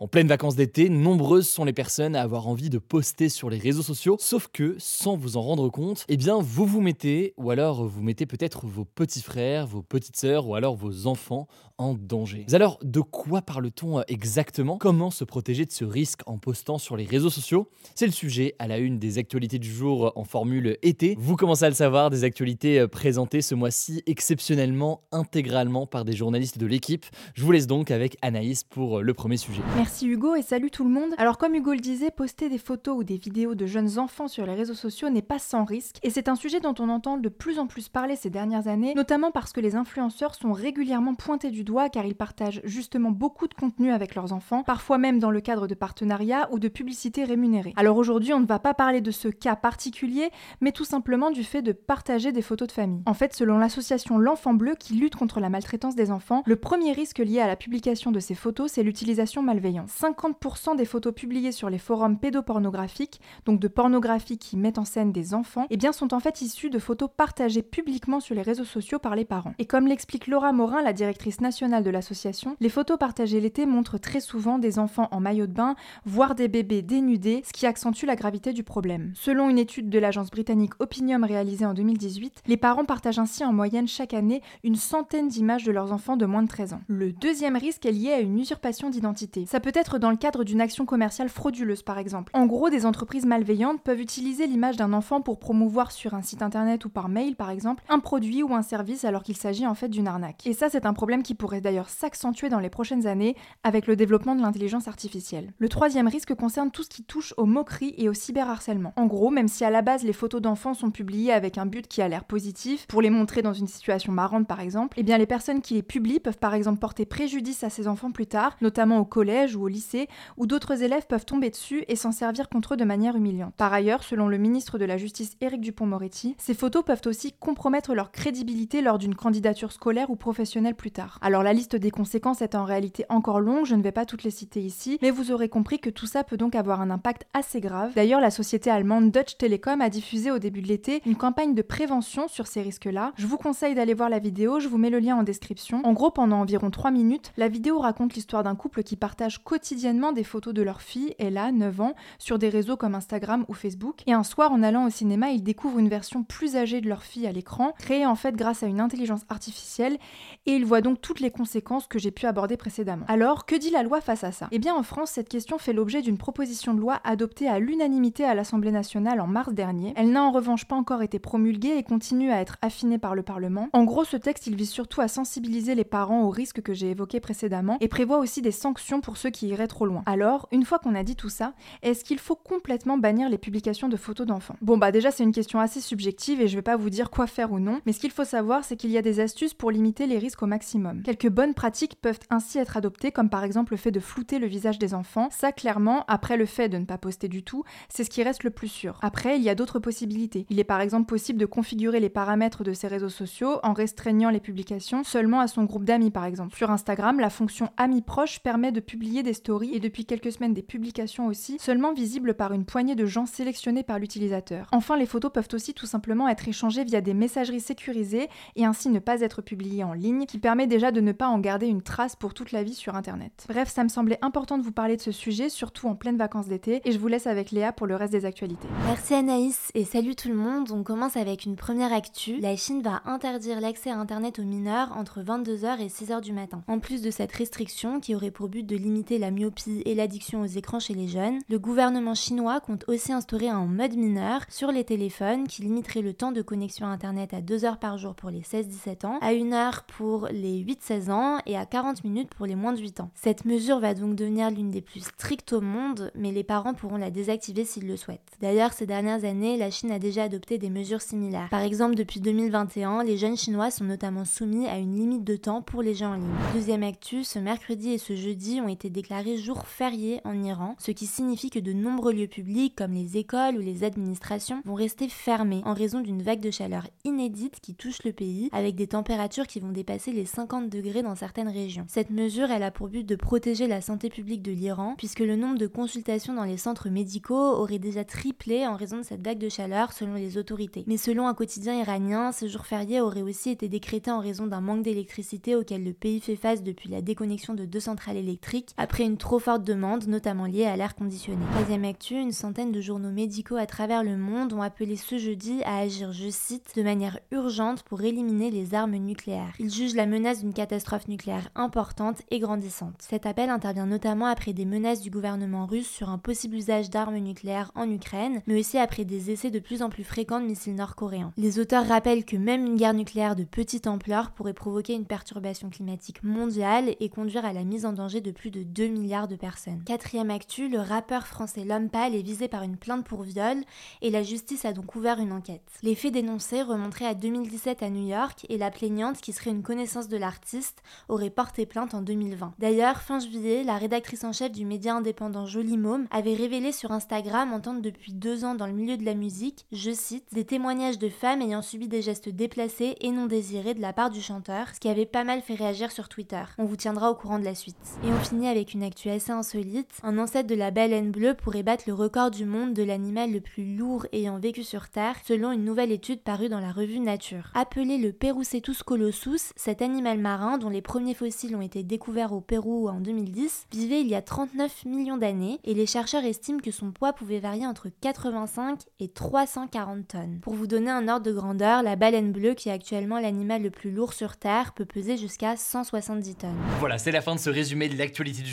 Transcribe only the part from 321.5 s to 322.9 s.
auteurs rappellent que même une